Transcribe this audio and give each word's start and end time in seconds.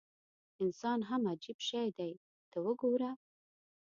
انسان 0.63 0.99
هم 1.09 1.21
عجیب 1.31 1.57
شی 1.67 1.87
دی 1.97 2.11
ته 2.51 2.57
وګوره. 2.65 3.11